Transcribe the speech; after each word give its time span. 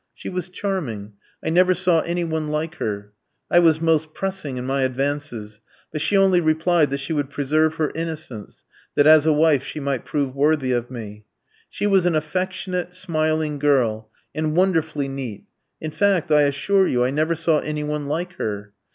She 0.15 0.29
was 0.29 0.49
charming. 0.49 1.13
I 1.45 1.51
never 1.51 1.75
saw 1.75 1.99
any 1.99 2.23
one 2.23 2.47
like 2.47 2.77
her. 2.77 3.13
I 3.51 3.59
was 3.59 3.79
most 3.79 4.15
pressing 4.15 4.57
in 4.57 4.65
my 4.65 4.81
advances; 4.81 5.59
but 5.91 6.01
she 6.01 6.17
only 6.17 6.41
replied 6.41 6.89
that 6.89 6.97
she 6.97 7.13
would 7.13 7.29
preserve 7.29 7.75
her 7.75 7.91
innocence, 7.93 8.65
that 8.95 9.05
as 9.05 9.27
a 9.27 9.31
wife 9.31 9.63
she 9.63 9.79
might 9.79 10.03
prove 10.03 10.35
worthy 10.35 10.71
of 10.71 10.89
me. 10.89 11.25
She 11.69 11.85
was 11.85 12.07
an 12.07 12.15
affectionate, 12.15 12.95
smiling 12.95 13.59
girl, 13.59 14.09
and 14.33 14.55
wonderfully 14.57 15.07
neat. 15.07 15.45
In 15.79 15.91
fact, 15.91 16.31
I 16.31 16.45
assure 16.45 16.87
you, 16.87 17.05
I 17.05 17.11
never 17.11 17.35
saw 17.35 17.59
any 17.59 17.83
one 17.83 18.07
like 18.07 18.33
her. 18.37 18.73